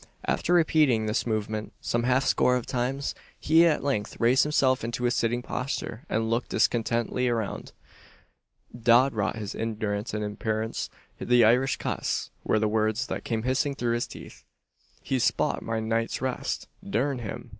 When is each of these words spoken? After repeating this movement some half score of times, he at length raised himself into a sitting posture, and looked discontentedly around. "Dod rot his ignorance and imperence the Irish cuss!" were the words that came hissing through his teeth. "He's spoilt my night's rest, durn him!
After 0.25 0.55
repeating 0.55 1.05
this 1.05 1.27
movement 1.27 1.73
some 1.79 2.01
half 2.05 2.25
score 2.25 2.55
of 2.55 2.65
times, 2.65 3.13
he 3.39 3.67
at 3.67 3.83
length 3.83 4.19
raised 4.19 4.41
himself 4.41 4.83
into 4.83 5.05
a 5.05 5.11
sitting 5.11 5.43
posture, 5.43 6.05
and 6.09 6.27
looked 6.27 6.49
discontentedly 6.49 7.27
around. 7.29 7.71
"Dod 8.75 9.13
rot 9.13 9.35
his 9.35 9.53
ignorance 9.53 10.15
and 10.15 10.23
imperence 10.23 10.89
the 11.19 11.45
Irish 11.45 11.75
cuss!" 11.77 12.31
were 12.43 12.57
the 12.57 12.67
words 12.67 13.05
that 13.05 13.23
came 13.23 13.43
hissing 13.43 13.75
through 13.75 13.93
his 13.93 14.07
teeth. 14.07 14.43
"He's 15.03 15.23
spoilt 15.23 15.61
my 15.61 15.79
night's 15.79 16.19
rest, 16.19 16.67
durn 16.83 17.19
him! 17.19 17.49